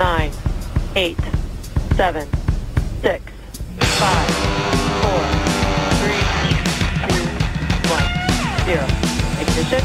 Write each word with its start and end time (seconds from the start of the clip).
9, 0.00 0.32
8, 0.96 1.18
7, 1.94 2.26
6, 3.02 3.22
5, 3.80 4.30
4, 5.04 5.20
3, 6.00 6.16
2, 7.04 7.20
1, 7.84 8.08
0. 8.64 8.80
Ignition. 9.42 9.84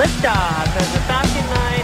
Liftoff 0.00 0.72
as 0.80 0.88
the 0.94 1.00
Falcon 1.00 1.46
9 1.52 1.75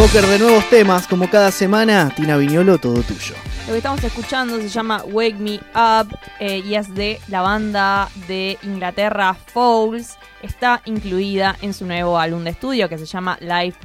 Póker 0.00 0.26
de 0.26 0.38
nuevos 0.38 0.64
temas, 0.70 1.06
como 1.06 1.28
cada 1.28 1.50
semana, 1.50 2.10
Tina 2.16 2.38
Viñolo, 2.38 2.78
todo 2.78 3.02
tuyo. 3.02 3.34
Lo 3.66 3.72
que 3.72 3.76
estamos 3.76 4.02
escuchando 4.02 4.56
se 4.56 4.70
llama 4.70 5.02
Wake 5.04 5.36
Me 5.36 5.60
Up 5.74 6.16
eh, 6.38 6.62
y 6.64 6.74
es 6.74 6.94
de 6.94 7.20
la 7.28 7.42
banda 7.42 8.08
de 8.26 8.56
Inglaterra 8.62 9.34
Fouls. 9.34 10.16
Está 10.40 10.80
incluida 10.86 11.54
en 11.60 11.74
su 11.74 11.84
nuevo 11.84 12.18
álbum 12.18 12.44
de 12.44 12.50
estudio 12.50 12.88
que 12.88 12.96
se 12.96 13.04
llama 13.04 13.36
Life 13.42 13.78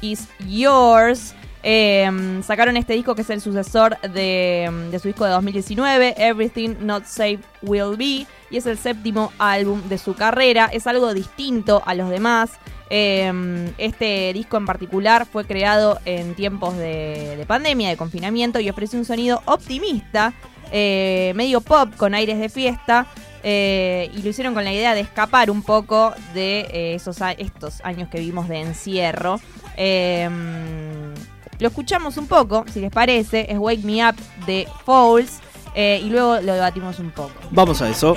Is 0.00 0.26
Yours. 0.48 1.36
Eh, 1.62 2.40
sacaron 2.42 2.76
este 2.76 2.94
disco 2.94 3.14
que 3.14 3.22
es 3.22 3.30
el 3.30 3.40
sucesor 3.40 3.96
de, 4.00 4.88
de 4.90 4.98
su 4.98 5.06
disco 5.06 5.24
de 5.24 5.30
2019, 5.30 6.14
Everything 6.16 6.78
Not 6.80 7.04
Safe 7.04 7.38
Will 7.62 7.96
Be, 7.96 8.26
y 8.50 8.56
es 8.56 8.66
el 8.66 8.76
séptimo 8.76 9.32
álbum 9.38 9.80
de 9.88 9.98
su 9.98 10.16
carrera. 10.16 10.68
Es 10.72 10.88
algo 10.88 11.14
distinto 11.14 11.80
a 11.86 11.94
los 11.94 12.10
demás. 12.10 12.58
Eh, 12.92 13.72
este 13.78 14.32
disco 14.32 14.56
en 14.56 14.66
particular 14.66 15.24
fue 15.24 15.44
creado 15.44 16.00
en 16.04 16.34
tiempos 16.34 16.76
de, 16.76 17.36
de 17.36 17.46
pandemia, 17.46 17.88
de 17.88 17.96
confinamiento, 17.96 18.58
y 18.58 18.68
ofrece 18.68 18.96
un 18.96 19.04
sonido 19.04 19.42
optimista, 19.46 20.34
eh, 20.72 21.32
medio 21.36 21.60
pop 21.60 21.94
con 21.96 22.14
aires 22.14 22.38
de 22.38 22.48
fiesta. 22.48 23.06
eh, 23.42 24.10
y 24.14 24.22
lo 24.22 24.30
hicieron 24.30 24.54
con 24.54 24.64
la 24.64 24.72
idea 24.72 24.94
de 24.94 25.00
escapar 25.00 25.50
un 25.50 25.62
poco 25.62 26.12
de 26.34 26.60
eh, 26.72 26.94
esos 26.94 27.18
estos 27.38 27.80
años 27.84 28.08
que 28.08 28.18
vimos 28.20 28.48
de 28.48 28.60
encierro. 28.60 29.40
Eh, 29.76 30.28
lo 31.58 31.68
escuchamos 31.68 32.16
un 32.16 32.26
poco, 32.26 32.64
si 32.72 32.80
les 32.80 32.90
parece, 32.90 33.46
es 33.50 33.58
Wake 33.58 33.82
Me 33.84 34.06
Up 34.06 34.16
de 34.46 34.66
Fouls, 34.84 35.40
y 35.76 36.08
luego 36.10 36.40
lo 36.40 36.54
debatimos 36.54 36.98
un 36.98 37.10
poco. 37.10 37.32
Vamos 37.50 37.80
a 37.80 37.88
eso. 37.88 38.14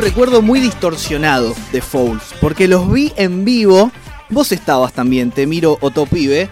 Un 0.00 0.06
recuerdo 0.06 0.40
muy 0.40 0.60
distorsionado 0.60 1.54
de 1.72 1.82
Fouls, 1.82 2.22
porque 2.40 2.66
los 2.66 2.90
vi 2.90 3.12
en 3.16 3.44
vivo. 3.44 3.92
Vos 4.30 4.50
estabas 4.50 4.94
también, 4.94 5.30
te 5.30 5.46
miro 5.46 5.76
Otopibe. 5.82 6.48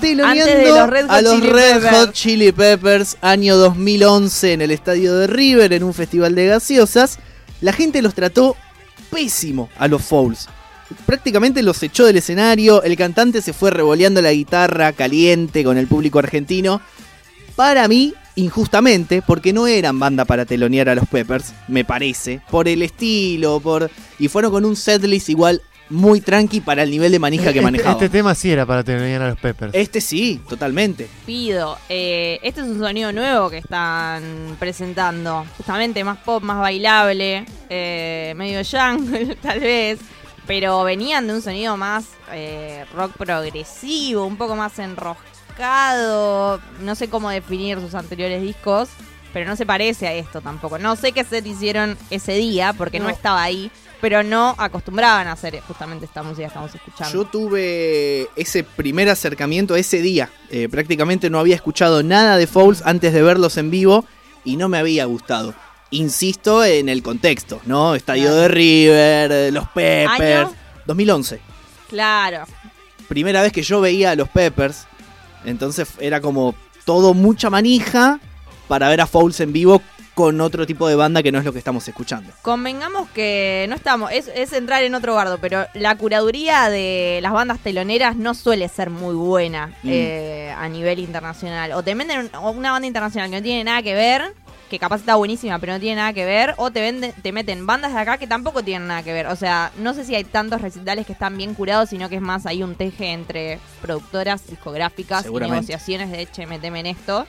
Teloneando 0.00 0.76
los 0.76 0.90
Red 0.90 1.06
Hot 1.06 1.10
a 1.12 1.22
los 1.22 1.34
Chili 1.36 1.50
Red 1.50 1.74
Peppers. 1.74 1.96
Hot 1.96 2.12
Chili 2.12 2.52
Peppers, 2.52 3.16
año 3.20 3.56
2011 3.56 4.54
en 4.54 4.60
el 4.60 4.72
estadio 4.72 5.14
de 5.14 5.28
River, 5.28 5.72
en 5.72 5.84
un 5.84 5.94
festival 5.94 6.34
de 6.34 6.46
gaseosas. 6.48 7.20
La 7.60 7.72
gente 7.72 8.02
los 8.02 8.14
trató 8.14 8.56
pésimo 9.08 9.68
a 9.78 9.86
los 9.86 10.02
Fouls. 10.02 10.48
Prácticamente 11.06 11.62
los 11.62 11.80
echó 11.80 12.06
del 12.06 12.16
escenario, 12.16 12.82
el 12.82 12.96
cantante 12.96 13.40
se 13.40 13.52
fue 13.52 13.70
revoleando 13.70 14.20
la 14.20 14.32
guitarra 14.32 14.92
caliente 14.92 15.62
con 15.62 15.78
el 15.78 15.86
público 15.86 16.18
argentino. 16.18 16.80
Para 17.54 17.86
mí, 17.86 18.14
injustamente, 18.36 19.22
porque 19.22 19.52
no 19.52 19.66
eran 19.66 19.98
banda 19.98 20.24
para 20.24 20.44
telonear 20.44 20.88
a 20.88 20.94
los 20.94 21.06
Peppers, 21.08 21.52
me 21.68 21.84
parece. 21.84 22.40
Por 22.50 22.68
el 22.68 22.82
estilo, 22.82 23.60
por. 23.60 23.90
Y 24.18 24.28
fueron 24.28 24.50
con 24.52 24.64
un 24.64 24.76
setlist 24.76 25.28
igual 25.28 25.62
muy 25.90 26.22
tranqui 26.22 26.60
para 26.62 26.84
el 26.84 26.90
nivel 26.90 27.12
de 27.12 27.18
manija 27.18 27.44
que 27.44 27.50
Este- 27.58 27.60
manejaban. 27.60 27.92
Este, 27.94 28.08
tema 28.08 28.34
sí 28.34 28.50
era 28.50 28.64
para 28.64 28.82
tener 28.82 29.20
a 29.20 29.28
los 29.30 29.38
Peppers. 29.38 29.74
Este 29.74 30.00
sí, 30.00 30.40
totalmente. 30.48 31.06
Pido, 31.26 31.76
eh, 31.90 32.38
este 32.42 32.62
es 32.62 32.66
un 32.66 32.78
sonido 32.78 33.12
nuevo 33.12 33.50
que 33.50 33.58
están 33.58 34.56
presentando, 34.58 35.44
justamente 35.58 36.02
más 36.02 36.16
pop, 36.18 36.42
más 36.42 36.58
bailable, 36.60 37.44
eh, 37.68 38.32
medio 38.36 38.60
jungle 38.64 39.36
tal 39.42 39.60
vez, 39.60 39.98
pero 40.46 40.82
venían 40.82 41.26
de 41.26 41.34
un 41.34 41.42
sonido 41.42 41.76
más 41.76 42.06
eh, 42.32 42.86
rock 42.94 43.12
progresivo, 43.18 44.24
un 44.24 44.36
poco 44.36 44.56
más 44.56 44.78
enroscado, 44.78 45.31
no 45.58 46.94
sé 46.94 47.08
cómo 47.08 47.30
definir 47.30 47.80
sus 47.80 47.94
anteriores 47.94 48.42
discos, 48.42 48.88
pero 49.32 49.46
no 49.48 49.56
se 49.56 49.66
parece 49.66 50.06
a 50.06 50.12
esto 50.12 50.40
tampoco. 50.40 50.78
No 50.78 50.96
sé 50.96 51.12
qué 51.12 51.24
set 51.24 51.46
hicieron 51.46 51.96
ese 52.10 52.32
día, 52.34 52.72
porque 52.72 52.98
no, 52.98 53.06
No. 53.06 53.10
estaba 53.10 53.42
ahí, 53.42 53.70
pero 54.00 54.22
no 54.22 54.54
acostumbraban 54.58 55.26
a 55.28 55.32
hacer 55.32 55.60
justamente 55.66 56.04
esta 56.04 56.22
música 56.22 56.42
que 56.42 56.48
estamos 56.48 56.74
escuchando. 56.74 57.14
Yo 57.14 57.24
tuve 57.24 58.28
ese 58.36 58.64
primer 58.64 59.08
acercamiento 59.08 59.76
ese 59.76 60.02
día. 60.02 60.28
Eh, 60.50 60.68
prácticamente 60.68 61.30
no 61.30 61.38
había 61.38 61.54
escuchado 61.54 62.02
nada 62.02 62.36
de 62.36 62.46
Fouls 62.46 62.82
antes 62.84 63.12
de 63.12 63.22
verlos 63.22 63.56
en 63.56 63.70
vivo 63.70 64.04
y 64.44 64.56
no 64.56 64.68
me 64.68 64.78
había 64.78 65.04
gustado. 65.06 65.54
Insisto 65.90 66.64
en 66.64 66.88
el 66.88 67.02
contexto, 67.02 67.60
¿no? 67.66 67.94
Estadio 67.94 68.24
Claro. 68.24 68.36
de 68.40 68.48
River, 68.48 69.32
eh, 69.32 69.50
los 69.52 69.68
Peppers. 69.68 70.20
¿Año? 70.48 70.54
2011. 70.86 71.38
Claro. 71.88 72.44
Primera 73.08 73.42
vez 73.42 73.52
que 73.52 73.62
yo 73.62 73.80
veía 73.80 74.12
a 74.12 74.16
los 74.16 74.28
Peppers. 74.30 74.86
Entonces 75.44 75.88
era 75.98 76.20
como 76.20 76.54
todo 76.84 77.14
mucha 77.14 77.50
manija 77.50 78.18
para 78.68 78.88
ver 78.88 79.00
a 79.00 79.06
Fouls 79.06 79.40
en 79.40 79.52
vivo 79.52 79.80
con 80.14 80.42
otro 80.42 80.66
tipo 80.66 80.86
de 80.88 80.94
banda 80.94 81.22
que 81.22 81.32
no 81.32 81.38
es 81.38 81.44
lo 81.44 81.52
que 81.54 81.58
estamos 81.58 81.88
escuchando. 81.88 82.30
Convengamos 82.42 83.08
que 83.10 83.64
no 83.70 83.74
estamos, 83.74 84.12
es, 84.12 84.28
es 84.34 84.52
entrar 84.52 84.82
en 84.82 84.94
otro 84.94 85.14
bardo, 85.14 85.38
pero 85.38 85.64
la 85.72 85.96
curaduría 85.96 86.68
de 86.68 87.20
las 87.22 87.32
bandas 87.32 87.58
teloneras 87.60 88.14
no 88.16 88.34
suele 88.34 88.68
ser 88.68 88.90
muy 88.90 89.14
buena 89.14 89.68
Mm. 89.82 89.88
eh, 89.90 90.54
a 90.56 90.68
nivel 90.68 90.98
internacional. 90.98 91.72
O 91.72 91.82
te 91.82 91.94
venden 91.94 92.30
un- 92.34 92.56
una 92.58 92.72
banda 92.72 92.86
internacional 92.86 93.30
que 93.30 93.36
no 93.36 93.42
tiene 93.42 93.64
nada 93.64 93.82
que 93.82 93.94
ver, 93.94 94.34
que 94.72 94.78
capaz 94.78 95.00
está 95.00 95.16
buenísima, 95.16 95.58
pero 95.58 95.74
no 95.74 95.80
tiene 95.80 95.96
nada 95.96 96.14
que 96.14 96.24
ver, 96.24 96.54
o 96.56 96.70
te 96.70 96.80
venden, 96.80 97.12
te 97.12 97.30
meten 97.30 97.66
bandas 97.66 97.92
de 97.92 98.00
acá 98.00 98.16
que 98.16 98.26
tampoco 98.26 98.62
tienen 98.62 98.88
nada 98.88 99.02
que 99.02 99.12
ver. 99.12 99.26
O 99.26 99.36
sea, 99.36 99.70
no 99.76 99.92
sé 99.92 100.02
si 100.06 100.14
hay 100.14 100.24
tantos 100.24 100.62
recitales 100.62 101.06
que 101.06 101.12
están 101.12 101.36
bien 101.36 101.52
curados, 101.52 101.90
sino 101.90 102.08
que 102.08 102.16
es 102.16 102.22
más 102.22 102.46
hay 102.46 102.62
un 102.62 102.74
teje 102.74 103.12
entre 103.12 103.58
productoras 103.82 104.46
discográficas 104.46 105.26
y 105.26 105.30
negociaciones 105.30 106.10
de 106.10 106.24
che, 106.24 106.46
meteme 106.46 106.80
en 106.80 106.86
esto. 106.86 107.26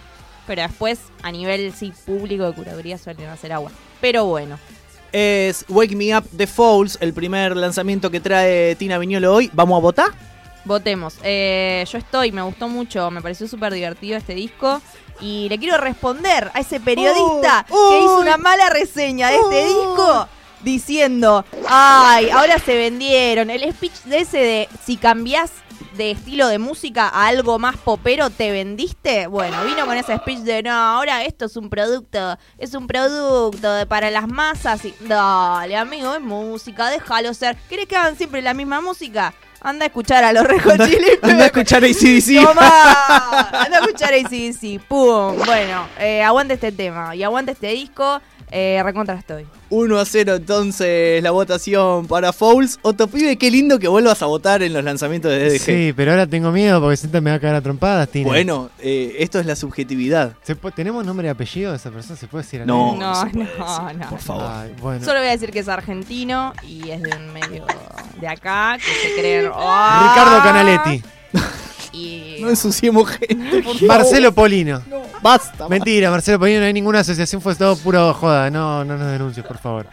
Pero 0.47 0.61
después, 0.61 1.01
a 1.21 1.33
nivel 1.33 1.73
sí 1.73 1.91
público 2.05 2.45
de 2.45 2.53
curaduría 2.53 2.97
suelen 2.97 3.27
hacer 3.27 3.51
agua. 3.51 3.71
Pero 3.99 4.23
bueno. 4.25 4.57
Es 5.11 5.65
Wake 5.67 5.97
Me 5.97 6.17
Up 6.17 6.23
The 6.37 6.47
Fouls, 6.47 6.97
el 7.01 7.13
primer 7.13 7.57
lanzamiento 7.57 8.09
que 8.09 8.21
trae 8.21 8.75
Tina 8.77 8.97
Viñolo 8.99 9.35
hoy. 9.35 9.51
¿Vamos 9.53 9.77
a 9.77 9.81
votar? 9.81 10.07
Votemos. 10.63 11.17
Eh, 11.23 11.83
yo 11.91 11.97
estoy, 11.97 12.31
me 12.31 12.41
gustó 12.41 12.69
mucho, 12.69 13.11
me 13.11 13.21
pareció 13.21 13.49
súper 13.49 13.73
divertido 13.73 14.17
este 14.17 14.33
disco. 14.33 14.81
Y 15.21 15.47
le 15.49 15.57
quiero 15.59 15.77
responder 15.77 16.51
a 16.53 16.59
ese 16.59 16.79
periodista 16.79 17.65
Oh, 17.69 17.89
que 17.91 17.99
hizo 17.99 18.19
una 18.19 18.37
mala 18.37 18.69
reseña 18.69 19.29
de 19.29 19.35
este 19.37 19.63
oh. 19.65 19.67
disco 19.67 20.27
diciendo, 20.61 21.45
ay, 21.67 22.29
ahora 22.29 22.57
se 22.59 22.75
vendieron. 22.75 23.49
El 23.49 23.71
speech 23.73 24.03
de 24.05 24.17
ese 24.19 24.37
de 24.37 24.69
si 24.85 24.97
cambiás 24.97 25.51
de 25.95 26.11
estilo 26.11 26.47
de 26.47 26.57
música 26.57 27.07
a 27.07 27.27
algo 27.27 27.59
más 27.59 27.77
popero, 27.77 28.29
¿te 28.31 28.51
vendiste? 28.51 29.27
Bueno, 29.27 29.63
vino 29.63 29.85
con 29.85 29.95
ese 29.95 30.17
speech 30.17 30.39
de, 30.39 30.63
no, 30.63 30.71
ahora 30.73 31.23
esto 31.23 31.45
es 31.45 31.55
un 31.55 31.69
producto, 31.69 32.37
es 32.57 32.73
un 32.73 32.87
producto 32.87 33.71
de- 33.73 33.85
para 33.85 34.09
las 34.09 34.27
masas. 34.27 34.83
Y, 34.85 34.95
Dale, 35.01 35.75
amigo, 35.77 36.13
es 36.15 36.21
música, 36.21 36.89
déjalo 36.89 37.33
ser. 37.35 37.55
¿Querés 37.69 37.85
que 37.87 37.95
hagan 37.95 38.15
siempre 38.17 38.41
la 38.41 38.53
misma 38.55 38.81
música? 38.81 39.33
Anda 39.63 39.85
a 39.85 39.87
escuchar 39.87 40.23
a 40.23 40.33
los 40.33 40.45
Chili 40.85 41.07
Anda 41.21 41.43
a 41.43 41.47
escuchar 41.47 41.83
ACDC. 41.83 42.43
Tomá, 42.45 43.49
anda 43.63 43.77
a 43.77 43.81
escuchar 43.81 44.13
ACDC, 44.13 44.81
pum. 44.87 45.37
Bueno, 45.45 45.87
eh, 45.99 46.21
aguante 46.21 46.55
este 46.55 46.71
tema 46.71 47.15
y 47.15 47.23
aguante 47.23 47.53
este 47.53 47.67
disco. 47.67 48.21
Eh, 48.55 48.79
recontra 48.83 49.15
estoy. 49.15 49.47
1 49.71 49.97
a 49.99 50.05
0 50.05 50.35
entonces 50.35 51.23
la 51.23 51.31
votación 51.31 52.05
para 52.05 52.31
Fouls. 52.31 52.77
Otopibe, 52.83 53.35
qué 53.37 53.49
lindo 53.49 53.79
que 53.79 53.87
vuelvas 53.87 54.21
a 54.21 54.27
votar 54.27 54.61
en 54.61 54.73
los 54.73 54.83
lanzamientos 54.83 55.31
de 55.31 55.49
DDG. 55.49 55.59
Sí, 55.59 55.93
pero 55.95 56.11
ahora 56.11 56.27
tengo 56.27 56.51
miedo 56.51 56.79
porque 56.79 56.97
siento 56.97 57.17
que 57.17 57.21
me 57.21 57.31
va 57.31 57.37
a 57.37 57.39
caer 57.39 57.55
a 57.55 57.61
trompadas, 57.61 58.09
Tina. 58.09 58.27
Bueno, 58.27 58.69
eh, 58.77 59.15
esto 59.17 59.39
es 59.39 59.47
la 59.47 59.55
subjetividad. 59.55 60.33
¿Se 60.43 60.55
pu- 60.55 60.71
¿Tenemos 60.71 61.03
nombre 61.03 61.25
y 61.27 61.31
apellido 61.31 61.71
de 61.71 61.77
esa 61.77 61.89
persona? 61.89 62.15
¿Se 62.15 62.27
puede 62.27 62.43
decir 62.43 62.61
al 62.61 62.67
No? 62.67 62.95
No, 62.95 63.15
no, 63.15 63.23
decir, 63.25 63.47
no. 63.97 64.09
Por 64.09 64.19
favor. 64.19 64.45
Ay, 64.47 64.75
bueno. 64.79 65.03
Solo 65.03 65.17
voy 65.19 65.29
a 65.29 65.31
decir 65.31 65.49
que 65.51 65.59
es 65.59 65.67
argentino 65.67 66.53
y 66.61 66.91
es 66.91 67.01
de 67.01 67.09
un 67.17 67.33
medio 67.33 67.65
de 68.23 68.29
acá 68.29 68.77
que 68.77 69.07
se 69.09 69.15
creen. 69.19 69.51
¡Ah! 69.53 70.09
Ricardo 70.15 70.43
Canaletti. 70.43 71.03
Y, 71.95 72.37
No 72.41 72.49
ensuciemos 72.49 73.07
gente. 73.07 73.63
Marcelo 73.85 74.33
Polino. 74.33 74.81
Basta. 75.21 75.69
Mentira, 75.69 76.09
Marcelo 76.09 76.39
Polino, 76.39 76.61
no 76.61 76.65
hay 76.65 76.73
ninguna 76.73 77.01
asociación, 77.01 77.39
fue 77.39 77.53
todo 77.53 77.75
puro 77.77 78.11
joda. 78.15 78.49
No, 78.49 78.83
no 78.83 78.97
nos 78.97 79.11
denuncies, 79.11 79.45
por 79.45 79.59
favor. 79.59 79.85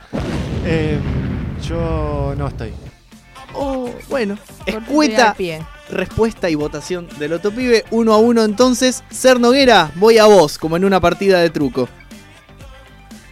Eh, 0.65 0.99
yo 1.69 2.33
no 2.39 2.49
estoy. 2.49 2.73
Oh, 3.53 3.91
bueno, 4.09 4.39
escueta 4.65 5.31
al 5.31 5.37
pie. 5.37 5.63
respuesta 5.91 6.49
y 6.49 6.55
votación 6.55 7.07
del 7.19 7.35
Otopibe. 7.35 7.85
1 7.91 8.13
a 8.15 8.17
1 8.17 8.45
entonces. 8.45 9.05
Ser 9.11 9.39
Noguera, 9.39 9.91
voy 9.97 10.17
a 10.17 10.25
vos, 10.25 10.57
como 10.57 10.79
en 10.79 10.87
una 10.87 11.01
partida 11.01 11.41
de 11.41 11.51
truco. 11.51 11.87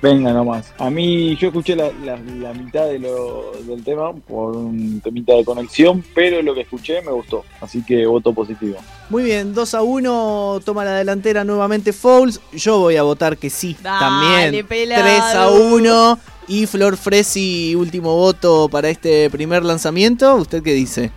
Venga 0.00 0.32
nomás. 0.32 0.72
A 0.78 0.90
mí, 0.90 1.36
yo 1.36 1.48
escuché 1.48 1.74
la, 1.74 1.90
la- 2.04 2.16
la 2.18 2.52
mitad 2.54 2.86
de 2.86 2.98
lo, 3.00 3.50
del 3.66 3.82
tema 3.82 4.12
por 4.12 4.56
un 4.56 5.00
temita 5.00 5.34
de 5.34 5.44
conexión, 5.44 6.04
pero 6.14 6.40
lo 6.42 6.54
que 6.54 6.60
escuché 6.60 7.02
me 7.02 7.10
gustó. 7.10 7.44
Así 7.60 7.82
que 7.84 8.06
voto 8.06 8.32
positivo. 8.32 8.76
Muy 9.10 9.24
bien, 9.24 9.54
2 9.54 9.74
a 9.74 9.82
1, 9.82 10.60
toma 10.64 10.84
la 10.84 10.92
delantera 10.94 11.42
nuevamente 11.42 11.92
Fouls. 11.92 12.40
Yo 12.52 12.78
voy 12.78 12.96
a 12.96 13.02
votar 13.02 13.36
que 13.38 13.50
sí, 13.50 13.76
Dale, 13.82 13.98
también. 13.98 14.66
pelado. 14.66 15.02
3 15.02 15.20
a 15.34 15.48
1. 15.50 16.18
Y 16.50 16.64
Flor 16.66 16.96
Fresi, 16.96 17.74
último 17.74 18.14
voto 18.16 18.68
para 18.70 18.88
este 18.88 19.28
primer 19.30 19.64
lanzamiento. 19.64 20.34
¿Usted 20.36 20.62
qué 20.62 20.72
dice? 20.72 21.10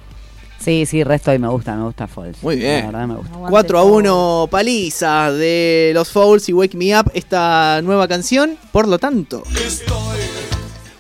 Sí, 0.62 0.86
sí, 0.86 1.04
resto 1.04 1.34
y 1.34 1.40
me 1.40 1.48
gusta, 1.48 1.76
me 1.76 1.86
gusta 1.86 2.08
Falls. 2.08 2.42
Muy 2.44 2.56
bien. 2.58 2.82
La 2.82 2.86
verdad 2.88 3.08
me 3.08 3.16
gusta. 3.16 3.34
Aguante 3.34 3.52
4 3.52 3.80
a 3.80 3.82
todo. 3.82 3.94
1 3.94 4.48
paliza 4.52 5.32
de 5.32 5.92
los 5.94 6.10
Fouls 6.10 6.48
y 6.50 6.54
Wake 6.54 6.78
Me 6.78 6.98
Up 7.00 7.12
esta 7.16 7.82
nueva 7.82 8.08
canción. 8.08 8.58
Por 8.72 8.88
lo 8.88 9.00
tanto, 9.00 9.44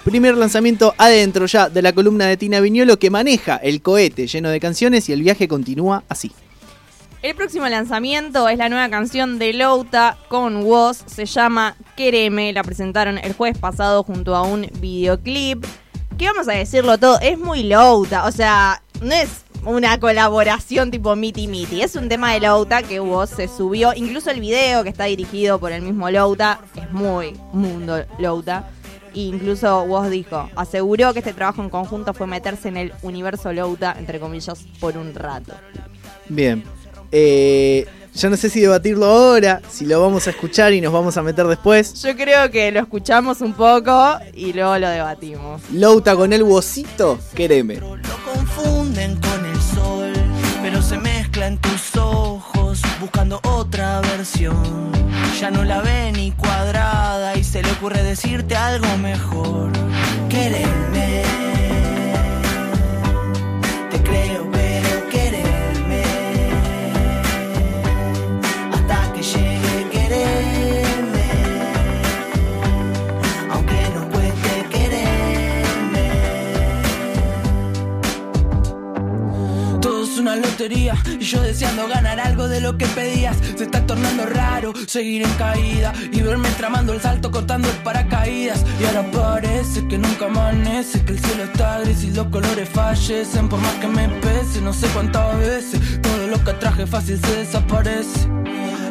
primer 0.04 0.36
lanzamiento 0.36 0.96
adentro 0.98 1.46
ya 1.46 1.70
de 1.70 1.82
la 1.84 1.94
columna 1.94 2.26
de 2.26 2.38
Tina 2.38 2.60
Viñolo 2.60 2.98
que 2.98 3.12
maneja 3.12 3.58
el 3.58 3.84
cohete 3.84 4.26
lleno 4.26 4.50
de 4.50 4.60
canciones 4.60 5.08
y 5.10 5.14
el 5.14 5.22
viaje 5.22 5.48
continúa 5.48 6.04
así. 6.10 6.32
El 7.22 7.36
próximo 7.36 7.68
lanzamiento 7.70 8.50
es 8.50 8.58
la 8.58 8.68
nueva 8.68 8.90
canción 8.90 9.38
de 9.38 9.54
Louta 9.54 10.18
con 10.28 10.64
Woz. 10.64 11.04
Se 11.06 11.28
llama 11.28 11.76
Quereme. 11.96 12.52
La 12.52 12.64
presentaron 12.64 13.20
el 13.20 13.34
jueves 13.34 13.60
pasado 13.60 14.02
junto 14.02 14.36
a 14.36 14.42
un 14.42 14.68
videoclip. 14.80 15.64
Que 16.18 16.26
vamos 16.26 16.48
a 16.48 16.54
decirlo 16.54 16.98
todo, 16.98 17.20
es 17.20 17.38
muy 17.38 17.62
Louta. 17.62 18.26
O 18.26 18.32
sea, 18.32 18.82
no 19.02 19.14
es 19.14 19.44
una 19.66 20.00
colaboración 20.00 20.92
tipo 20.92 21.16
Miti 21.16 21.48
Miti. 21.48 21.82
Es 21.82 21.96
un 21.96 22.10
tema 22.10 22.34
de 22.34 22.40
Louta 22.40 22.84
que 22.84 23.00
Woz 23.00 23.30
se 23.30 23.48
subió. 23.48 23.94
Incluso 23.96 24.32
el 24.32 24.40
video 24.40 24.84
que 24.84 24.90
está 24.90 25.06
dirigido 25.06 25.60
por 25.60 25.72
el 25.72 25.82
mismo 25.82 26.10
Louta 26.10 26.62
es 26.76 26.92
muy 26.92 27.34
mundo 27.54 28.04
Louta. 28.20 28.70
E 29.14 29.22
incluso 29.22 29.84
Woz 29.84 30.10
dijo, 30.10 30.50
aseguró 30.56 31.14
que 31.14 31.20
este 31.20 31.34
trabajo 31.34 31.62
en 31.62 31.70
conjunto 31.70 32.14
fue 32.14 32.28
meterse 32.28 32.70
en 32.70 32.78
el 32.78 32.94
universo 33.02 33.52
Louta, 33.52 33.96
entre 33.98 34.20
comillas, 34.20 34.66
por 34.80 34.98
un 34.98 35.14
rato. 35.14 35.54
Bien. 36.30 36.64
Eh, 37.12 37.86
yo 38.14 38.30
no 38.30 38.36
sé 38.36 38.50
si 38.50 38.60
debatirlo 38.60 39.06
ahora, 39.06 39.62
si 39.70 39.86
lo 39.86 40.02
vamos 40.02 40.28
a 40.28 40.32
escuchar 40.32 40.74
y 40.74 40.82
nos 40.82 40.92
vamos 40.92 41.16
a 41.16 41.22
meter 41.24 41.48
después. 41.48 42.02
Yo 42.02 42.16
creo 42.16 42.52
que 42.52 42.72
lo 42.72 42.82
escuchamos 42.82 43.40
un 43.40 43.54
poco 43.54 44.18
y 44.34 44.52
luego 44.52 44.78
lo 44.78 44.90
debatimos. 44.90 45.62
Louta 45.72 46.16
con 46.16 46.34
el 46.34 46.44
wosito, 46.44 47.20
quereme. 47.34 47.76
Lo 47.76 47.98
confunden 48.26 49.16
con 49.16 49.41
en 51.48 51.58
tus 51.58 51.96
ojos 51.96 52.82
buscando 53.00 53.40
otra 53.44 54.02
versión. 54.02 54.92
Ya 55.40 55.50
no 55.50 55.64
la 55.64 55.82
ve 55.82 56.12
ni 56.12 56.32
cuadrada 56.32 57.36
y 57.36 57.44
se 57.44 57.64
le 57.64 57.72
ocurre 57.72 58.04
decirte 58.04 58.56
algo 58.56 58.98
mejor. 58.98 59.72
Yo 81.32 81.42
deseando 81.42 81.88
ganar 81.88 82.20
algo 82.20 82.50
de 82.50 82.60
lo 82.60 82.78
que 82.78 82.86
pedías. 82.88 83.38
Se 83.56 83.64
está 83.64 83.86
tornando 83.86 84.26
raro 84.26 84.74
seguir 84.86 85.24
en 85.24 85.34
caída 85.36 85.94
y 86.12 86.22
verme 86.22 86.50
tramando 86.58 86.92
el 86.92 87.00
salto 87.00 87.32
cortando 87.32 87.70
el 87.70 87.76
paracaídas. 87.78 88.66
Y 88.82 88.84
ahora 88.86 89.10
parece 89.12 89.88
que 89.88 89.98
nunca 89.98 90.26
amanece, 90.26 91.04
que 91.06 91.14
el 91.14 91.20
cielo 91.20 91.44
está 91.46 91.80
gris 91.80 92.04
y 92.04 92.12
los 92.12 92.28
colores 92.28 92.68
fallecen. 92.68 93.48
Por 93.48 93.62
más 93.62 93.74
que 93.76 93.88
me 93.88 94.10
pese, 94.10 94.60
no 94.62 94.74
sé 94.74 94.88
cuántas 94.88 95.38
veces 95.38 96.02
todo 96.02 96.28
lo 96.28 96.44
que 96.44 96.52
traje 96.54 96.86
fácil 96.86 97.18
se 97.22 97.36
desaparece. 97.38 98.28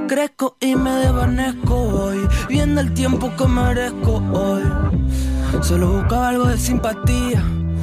Crezco 0.09 0.57
y 0.61 0.77
me 0.77 0.93
desvanezco 0.93 1.75
hoy, 1.75 2.27
viendo 2.49 2.81
el 2.81 2.95
tiempo 2.95 3.31
que 3.37 3.47
merezco 3.47 4.17
hoy. 4.33 4.63
Solo 5.63 5.93
buscaba 5.93 6.31
algo 6.31 6.47
de 6.47 6.57
simpatía. 6.57 7.60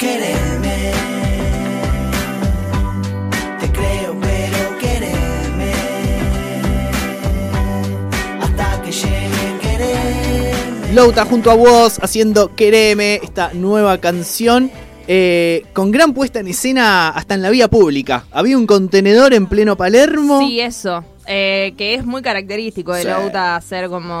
Quererme, 0.00 0.92
te 3.60 3.70
creo, 3.70 4.16
pero 4.18 4.78
quererme. 4.78 5.72
Hasta 8.40 8.82
que 8.82 8.92
llegue 8.92 9.58
quererme. 9.60 10.94
Louta 10.94 11.26
junto 11.26 11.50
a 11.50 11.54
vos 11.54 11.98
haciendo 12.02 12.54
Quereme, 12.56 13.20
esta 13.22 13.52
nueva 13.52 13.98
canción. 13.98 14.70
eh, 15.12 15.64
con 15.74 15.90
gran 15.90 16.14
puesta 16.14 16.38
en 16.40 16.46
escena 16.48 17.08
hasta 17.10 17.34
en 17.34 17.42
la 17.42 17.50
vía 17.50 17.68
pública. 17.68 18.24
Había 18.30 18.56
un 18.56 18.66
contenedor 18.66 19.34
en 19.34 19.48
pleno 19.48 19.76
Palermo. 19.76 20.38
Sí, 20.40 20.60
eso. 20.60 21.04
Eh, 21.26 21.74
que 21.76 21.94
es 21.94 22.04
muy 22.04 22.22
característico 22.22 22.92
de 22.94 23.02
Sí. 23.02 23.08
Louta 23.08 23.56
hacer 23.56 23.88
como 23.88 24.12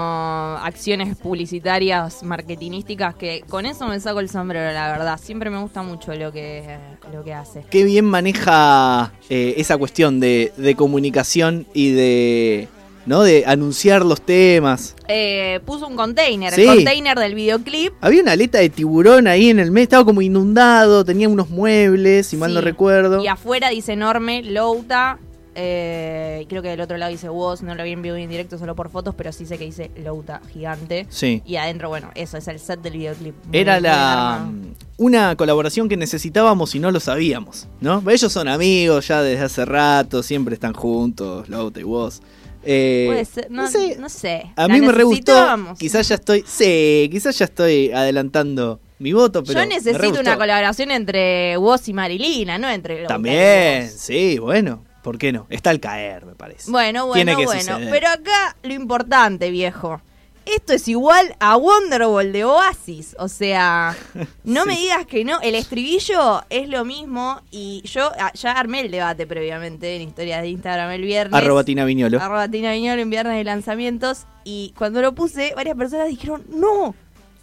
acciones 0.62 1.16
publicitarias, 1.16 2.22
marketinísticas, 2.22 3.14
que 3.14 3.42
con 3.48 3.66
eso 3.66 3.86
me 3.86 3.98
saco 4.00 4.20
el 4.20 4.28
sombrero, 4.28 4.72
la 4.72 4.92
verdad. 4.92 5.18
Siempre 5.22 5.50
me 5.50 5.58
gusta 5.60 5.82
mucho 5.82 6.14
lo 6.14 6.30
que, 6.32 6.78
lo 7.12 7.24
que 7.24 7.32
hace. 7.34 7.64
Qué 7.70 7.84
bien 7.84 8.04
maneja 8.04 9.12
eh, 9.28 9.54
esa 9.56 9.76
cuestión 9.78 10.20
de, 10.20 10.52
de 10.56 10.74
comunicación 10.74 11.66
y 11.74 11.92
de 11.92 12.68
¿no? 13.06 13.22
De 13.22 13.44
anunciar 13.46 14.04
los 14.04 14.20
temas. 14.20 14.94
Eh, 15.08 15.58
puso 15.64 15.86
un 15.88 15.96
container, 15.96 16.52
Sí. 16.52 16.62
el 16.62 16.68
container 16.76 17.18
del 17.18 17.34
videoclip. 17.34 17.92
Había 18.02 18.22
una 18.22 18.32
aleta 18.32 18.58
de 18.58 18.68
tiburón 18.68 19.26
ahí 19.26 19.48
en 19.48 19.58
el 19.58 19.70
medio, 19.70 19.84
estaba 19.84 20.04
como 20.04 20.20
inundado, 20.22 21.04
tenía 21.04 21.28
unos 21.28 21.48
muebles, 21.48 22.26
si 22.28 22.36
mal 22.36 22.52
no 22.54 22.60
recuerdo. 22.60 23.24
Y 23.24 23.26
afuera 23.26 23.70
dice 23.70 23.94
enorme, 23.94 24.42
Louta. 24.42 25.18
Eh, 25.62 26.46
creo 26.48 26.62
que 26.62 26.68
del 26.70 26.80
otro 26.80 26.96
lado 26.96 27.12
dice 27.12 27.28
Woz, 27.28 27.60
no 27.62 27.74
lo 27.74 27.84
vi 27.84 27.90
en 27.92 28.00
vivo 28.00 28.16
en 28.16 28.30
directo 28.30 28.56
solo 28.56 28.74
por 28.74 28.88
fotos, 28.88 29.14
pero 29.14 29.30
sí 29.30 29.44
sé 29.44 29.58
que 29.58 29.64
dice 29.66 29.90
Louta 30.02 30.40
gigante. 30.50 31.06
Sí. 31.10 31.42
Y 31.44 31.56
adentro, 31.56 31.90
bueno, 31.90 32.10
eso 32.14 32.38
es 32.38 32.48
el 32.48 32.58
set 32.58 32.80
del 32.80 32.94
videoclip. 32.94 33.34
Muy 33.46 33.58
Era 33.58 33.74
bien 33.74 33.82
la 33.84 34.34
armado. 34.36 34.52
una 34.96 35.36
colaboración 35.36 35.88
que 35.90 35.98
necesitábamos 35.98 36.74
y 36.74 36.78
no 36.78 36.90
lo 36.90 36.98
sabíamos, 36.98 37.68
¿no? 37.80 38.02
Ellos 38.10 38.32
son 38.32 38.48
amigos 38.48 39.06
ya 39.08 39.20
desde 39.22 39.44
hace 39.44 39.64
rato, 39.66 40.22
siempre 40.22 40.54
están 40.54 40.72
juntos, 40.72 41.48
Lauta 41.50 41.78
y 41.80 41.82
vos. 41.84 42.22
Eh, 42.62 43.04
Puede 43.08 43.24
ser, 43.26 43.50
no, 43.50 43.62
no 43.62 43.70
sé. 43.70 43.96
no 43.98 44.08
sé. 44.08 44.52
A 44.56 44.66
mí 44.68 44.80
me 44.80 44.92
re 44.92 45.02
gustó. 45.04 45.32
Quizás 45.78 46.08
ya 46.08 46.14
estoy. 46.14 46.42
Sí, 46.46 47.08
quizás 47.12 47.38
ya 47.38 47.44
estoy 47.46 47.90
adelantando 47.92 48.80
mi 48.98 49.12
voto, 49.12 49.42
pero. 49.42 49.60
Yo 49.60 49.66
necesito 49.66 50.20
una 50.20 50.36
colaboración 50.36 50.90
entre 50.90 51.56
Woz 51.58 51.88
y 51.88 51.92
Marilina, 51.94 52.58
no 52.58 52.68
entre 52.70 52.96
Louta 53.00 53.14
También, 53.14 53.84
Woz. 53.84 53.92
sí, 53.92 54.38
bueno. 54.38 54.84
¿Por 55.02 55.18
qué 55.18 55.32
no? 55.32 55.46
Está 55.50 55.70
al 55.70 55.80
caer, 55.80 56.26
me 56.26 56.34
parece. 56.34 56.70
Bueno, 56.70 57.06
bueno, 57.06 57.14
Tiene 57.24 57.36
que 57.36 57.46
bueno. 57.46 57.60
suceder. 57.62 57.88
Pero 57.90 58.08
acá 58.08 58.56
lo 58.62 58.74
importante, 58.74 59.50
viejo. 59.50 60.00
Esto 60.46 60.72
es 60.72 60.88
igual 60.88 61.36
a 61.38 61.56
Wonderwall 61.56 62.32
de 62.32 62.44
Oasis. 62.44 63.14
O 63.18 63.28
sea, 63.28 63.96
no 64.44 64.62
Sí. 64.62 64.68
me 64.68 64.76
digas 64.76 65.06
que 65.06 65.24
no. 65.24 65.40
El 65.42 65.54
estribillo 65.54 66.42
es 66.50 66.68
lo 66.68 66.84
mismo. 66.84 67.40
Y 67.50 67.82
yo 67.84 68.10
ah, 68.18 68.32
ya 68.34 68.52
armé 68.52 68.80
el 68.80 68.90
debate 68.90 69.26
previamente 69.26 69.94
en 69.96 70.02
historias 70.02 70.42
de 70.42 70.48
Instagram 70.48 70.90
el 70.90 71.02
viernes. 71.02 71.34
Arroba 71.34 71.62
Tina 71.64 71.84
Viñolo. 71.84 72.20
Arroba 72.20 72.48
Tina 72.48 72.72
Viñolo 72.72 73.00
en 73.00 73.10
viernes 73.10 73.36
de 73.36 73.44
lanzamientos. 73.44 74.24
Y 74.44 74.74
cuando 74.76 75.00
lo 75.02 75.14
puse, 75.14 75.52
varias 75.54 75.76
personas 75.76 76.08
dijeron, 76.08 76.42
no, 76.48 76.94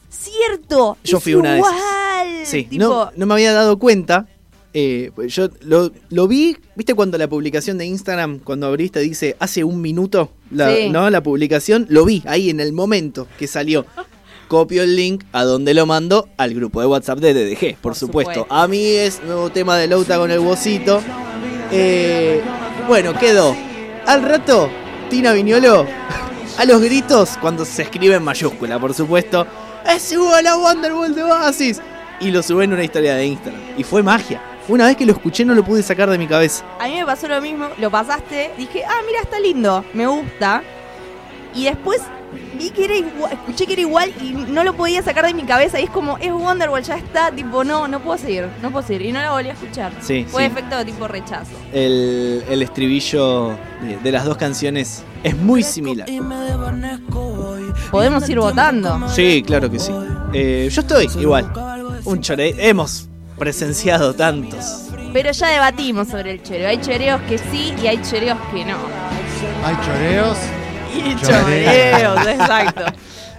cierto. 0.10 0.98
Yo 1.04 1.18
es 1.18 1.24
fui 1.24 1.34
una 1.36 1.54
de 1.54 1.60
esas. 1.60 1.72
igual". 1.74 2.46
Sí, 2.46 2.64
Tipo, 2.66 2.84
no, 2.84 3.12
no 3.16 3.26
me 3.26 3.34
había 3.36 3.54
dado 3.54 3.78
cuenta. 3.80 4.26
Eh, 4.80 5.10
pues 5.16 5.34
yo 5.34 5.50
lo, 5.62 5.92
lo 6.12 6.28
vi, 6.28 6.56
¿viste 6.76 6.94
cuando 6.94 7.18
la 7.18 7.28
publicación 7.28 7.80
de 7.80 7.88
Instagram, 7.88 8.38
cuando 8.38 8.68
abriste, 8.68 9.00
dice 9.00 9.36
hace 9.40 9.64
un 9.64 9.82
minuto? 9.82 10.30
La, 10.52 10.72
Sí. 10.72 10.90
¿No? 10.92 11.10
La 11.10 11.24
publicación, 11.24 11.88
lo 11.90 12.06
vi 12.06 12.22
ahí 12.28 12.52
en 12.52 12.60
el 12.60 12.74
momento 12.74 13.28
que 13.40 13.48
salió. 13.48 13.88
Copio 14.48 14.84
el 14.84 14.96
link 14.96 15.24
a 15.32 15.46
donde 15.46 15.74
lo 15.74 15.88
mando 15.88 16.30
al 16.38 16.54
grupo 16.54 16.80
de 16.80 16.86
WhatsApp 16.86 17.18
de 17.18 17.34
DDG, 17.34 17.74
por, 17.74 17.82
Por 17.82 17.96
supuesto. 17.96 18.34
supuesto. 18.34 18.54
A 18.54 18.68
mí 18.68 18.86
es 18.86 19.20
nuevo 19.24 19.50
tema 19.50 19.78
de 19.78 19.88
Lauta 19.88 20.20
con 20.20 20.30
el 20.30 20.42
bocito. 20.42 21.02
Eh, 21.72 22.44
bueno, 22.88 23.18
quedó. 23.18 23.56
Al 24.06 24.22
rato, 24.22 24.70
Tina 25.10 25.34
Viñolo, 25.34 25.88
a 26.56 26.66
los 26.66 26.80
gritos, 26.84 27.32
cuando 27.42 27.66
se 27.66 27.82
escribe 27.82 28.14
en 28.14 28.24
mayúscula, 28.24 28.78
por 28.80 28.94
supuesto. 28.94 29.48
Es 29.90 30.12
igual 30.12 30.46
a 30.46 30.76
de 31.10 31.24
Oasis. 31.24 31.82
Y 32.20 32.30
lo 32.30 32.44
sube 32.44 32.66
en 32.66 32.74
una 32.74 32.84
historia 32.84 33.16
de 33.16 33.26
Instagram. 33.26 33.62
Y 33.76 33.84
fue 33.84 34.04
magia. 34.04 34.40
Una 34.68 34.86
vez 34.88 34.98
que 34.98 35.06
lo 35.06 35.14
escuché 35.14 35.46
no 35.46 35.54
lo 35.56 35.64
pude 35.64 35.82
sacar 35.82 36.10
de 36.10 36.18
mi 36.18 36.28
cabeza. 36.28 36.66
A 36.80 36.88
mí 36.88 36.96
me 36.96 37.06
pasó 37.06 37.28
lo 37.28 37.40
mismo, 37.42 37.68
lo 37.80 37.90
pasaste, 37.90 38.52
dije, 38.58 38.84
ah, 38.86 39.00
mira, 39.06 39.22
está 39.22 39.40
lindo, 39.40 39.84
me 39.94 40.06
gusta. 40.08 40.62
Y 41.56 41.64
después 41.66 42.02
vi 42.60 42.70
que 42.72 42.84
era 42.86 42.96
igual, 42.96 43.32
escuché 43.32 43.66
que 43.66 43.74
era 43.74 43.82
igual 43.84 44.14
y 44.22 44.32
no 44.34 44.64
lo 44.66 44.74
podía 44.76 45.02
sacar 45.02 45.26
de 45.26 45.34
mi 45.34 45.44
cabeza. 45.44 45.80
Y 45.80 45.86
es 45.86 45.90
como, 45.90 46.18
es 46.18 46.32
Wonderwall, 46.32 46.84
ya 46.84 46.98
está, 46.98 47.32
tipo, 47.32 47.64
no, 47.64 47.88
no 47.88 48.02
puedo 48.02 48.18
seguir, 48.18 48.48
no 48.62 48.70
puedo 48.72 48.86
seguir. 48.86 49.04
Y 49.08 49.12
no 49.14 49.22
la 49.22 49.32
volví 49.32 49.50
a 49.50 49.54
escuchar. 49.54 49.94
Sí, 50.02 50.26
Fue 50.28 50.44
sí. 50.44 50.48
efecto 50.52 50.84
tipo 50.86 51.08
rechazo. 51.08 51.52
El, 51.72 52.44
el 52.50 52.62
estribillo 52.62 53.52
de, 53.82 53.98
de 54.04 54.12
las 54.12 54.26
dos 54.26 54.36
canciones 54.38 55.04
es 55.24 55.38
muy 55.38 55.64
similar. 55.64 56.08
Podemos 57.92 58.28
ir 58.30 58.40
votando. 58.40 59.08
Sí, 59.10 59.44
claro 59.46 59.72
que 59.72 59.80
sí. 59.80 59.94
Eh, 60.34 60.68
yo 60.72 60.82
estoy 60.82 61.08
igual. 61.20 61.52
Un 62.04 62.22
chore. 62.22 62.54
Hemos 62.58 63.07
presenciado 63.38 64.14
tantos. 64.14 64.90
Pero 65.14 65.32
ya 65.32 65.48
debatimos 65.48 66.10
sobre 66.10 66.32
el 66.32 66.44
choreo. 66.44 66.68
Hay 66.70 66.80
choreos 66.82 67.22
que 67.22 67.38
sí 67.38 67.74
y 67.82 67.88
hay 67.88 68.02
choreos 68.02 68.38
que 68.54 68.66
no. 68.66 68.78
Hay 69.64 69.76
choreos. 69.86 70.38
Y 70.96 71.16
Choreo. 71.22 71.44
choreos, 71.44 72.28
exacto. 72.28 72.84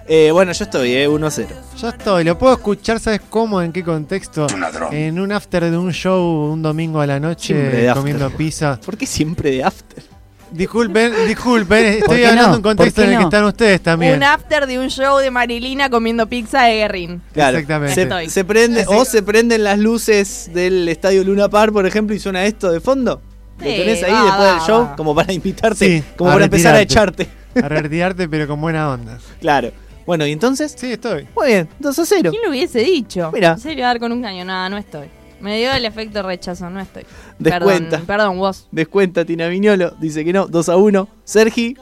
Eh, 0.07 0.31
bueno, 0.31 0.51
yo 0.53 0.63
estoy, 0.63 0.93
eh, 0.93 1.07
1-0. 1.07 1.47
Ya 1.77 1.89
estoy, 1.89 2.23
lo 2.23 2.37
puedo 2.37 2.53
escuchar, 2.53 2.99
¿sabes 2.99 3.21
cómo? 3.29 3.61
¿En 3.61 3.71
qué 3.71 3.83
contexto? 3.83 4.47
En 4.91 5.19
un 5.19 5.31
after 5.31 5.69
de 5.69 5.77
un 5.77 5.91
show 5.93 6.51
un 6.51 6.61
domingo 6.63 6.99
a 6.99 7.05
la 7.05 7.19
noche 7.19 7.87
after. 7.87 7.93
comiendo 7.93 8.29
pizza. 8.31 8.79
¿Por 8.83 8.97
qué 8.97 9.05
siempre 9.05 9.51
de 9.51 9.63
after? 9.63 10.03
Disculpen, 10.51 11.13
disculpen, 11.27 11.85
estoy 11.85 12.23
hablando 12.23 12.41
no? 12.41 12.49
en 12.49 12.55
un 12.57 12.61
contexto 12.63 13.01
¿Por 13.01 13.05
en 13.05 13.11
el 13.13 13.17
que 13.19 13.23
están 13.25 13.43
ustedes 13.45 13.81
también. 13.81 14.15
Un 14.15 14.23
after 14.23 14.65
de 14.67 14.79
un 14.79 14.89
show 14.89 15.17
de 15.19 15.29
Marilina 15.31 15.89
comiendo 15.89 16.27
pizza 16.27 16.63
de 16.63 16.75
Guerrín. 16.77 17.21
Claro, 17.33 17.57
Exactamente. 17.59 18.29
Se, 18.29 18.43
prende, 18.43 18.85
o 18.87 19.05
se 19.05 19.21
prenden 19.21 19.63
las 19.63 19.77
luces 19.77 20.49
del 20.53 20.89
estadio 20.89 21.23
Luna 21.23 21.49
Park, 21.49 21.71
por 21.71 21.85
ejemplo, 21.85 22.15
y 22.15 22.19
suena 22.19 22.45
esto 22.45 22.71
de 22.71 22.79
fondo. 22.79 23.21
Lo 23.59 23.65
Sí, 23.65 23.75
tenés 23.75 24.03
ahí 24.03 24.11
va, 24.11 24.23
después 24.23 24.39
va, 24.47 24.53
del 24.53 24.61
show, 24.61 24.81
va. 24.83 24.95
como 24.95 25.13
para 25.13 25.33
invitarte, 25.33 25.85
Sí, 25.99 26.03
como 26.17 26.31
para 26.31 26.45
empezar 26.45 26.73
a 26.75 26.81
echarte. 26.81 27.27
A 27.55 27.67
retirarte, 27.67 28.27
pero 28.29 28.47
con 28.47 28.59
buena 28.61 28.89
onda. 28.89 29.17
Claro. 29.41 29.71
Bueno, 30.05 30.25
y 30.25 30.31
entonces, 30.31 30.73
Sí, 30.77 30.93
estoy. 30.93 31.27
muy 31.35 31.47
bien, 31.47 31.69
2 31.79 31.99
a 31.99 32.05
0. 32.05 32.31
¿Quién 32.31 32.41
lo 32.43 32.49
hubiese 32.49 32.79
dicho? 32.79 33.29
Mira. 33.33 33.57
Se 33.57 33.69
le 33.69 33.75
iba 33.75 33.85
a 33.85 33.89
dar 33.89 33.99
con 33.99 34.11
un 34.11 34.21
caño. 34.23 34.45
Nada, 34.45 34.67
no 34.69 34.77
estoy. 34.77 35.07
Me 35.41 35.57
dio 35.57 35.71
el 35.73 35.85
efecto 35.85 36.21
rechazo, 36.23 36.69
no 36.69 36.79
estoy. 36.79 37.03
Descuenta. 37.37 37.89
Perdón, 37.99 38.05
perdón, 38.07 38.37
vos. 38.39 38.67
Descuenta 38.71 39.23
Tina 39.25 39.47
Viñolo, 39.47 39.91
dice 39.99 40.23
que 40.25 40.33
no, 40.33 40.47
2 40.47 40.69
a 40.69 40.77
1. 40.77 41.07
Sergi, 41.23 41.75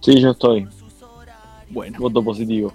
Sí, 0.00 0.20
yo 0.20 0.30
estoy. 0.32 0.66
bueno. 1.70 1.98
Voto 2.00 2.22
positivo. 2.22 2.72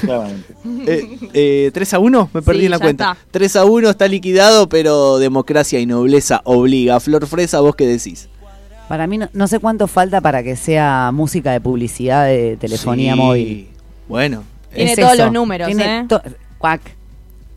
Claramente. 0.00 0.54
Eh, 0.86 1.18
eh, 1.34 1.70
3 1.72 1.94
a 1.94 1.98
1, 1.98 2.30
me 2.32 2.42
perdí 2.42 2.60
Sí, 2.60 2.64
en 2.66 2.70
la 2.70 2.78
cuenta. 2.78 3.12
está. 3.12 3.26
3 3.30 3.56
a 3.56 3.64
1 3.64 3.90
está 3.90 4.08
liquidado, 4.08 4.68
pero 4.68 5.18
democracia 5.18 5.78
y 5.80 5.86
nobleza 5.86 6.40
obliga. 6.44 6.98
Flor 7.00 7.26
Fresa, 7.26 7.60
¿vos 7.60 7.74
qué 7.76 7.86
decís? 7.86 8.28
Para 8.88 9.06
mí 9.06 9.18
no, 9.18 9.28
no 9.32 9.46
sé 9.46 9.60
cuánto 9.60 9.86
falta 9.86 10.20
para 10.20 10.42
que 10.42 10.56
sea 10.56 11.10
música 11.12 11.52
de 11.52 11.60
publicidad 11.60 12.26
de 12.26 12.56
telefonía 12.56 13.12
Sí, 13.14 13.18
móvil. 13.18 13.68
Bueno, 14.08 14.42
Tiene 14.74 14.92
Es 14.92 14.98
todos 14.98 15.14
eso. 15.14 15.24
los 15.24 15.32
números, 15.32 15.66
Tiene 15.68 16.00
¿eh? 16.00 16.04
to- 16.08 16.22
cuac. 16.58 16.80